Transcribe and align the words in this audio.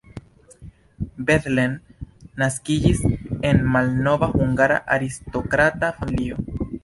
Bethlen 1.27 1.75
naskiĝis 2.43 3.03
en 3.51 3.61
malnova 3.75 4.31
hungara 4.33 4.79
aristokrata 4.97 5.93
familio. 6.01 6.41